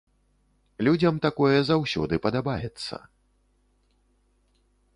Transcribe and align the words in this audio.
Людзям 0.87 1.15
такое 1.25 1.57
заўсёды 1.67 2.15
падабаецца. 2.25 2.95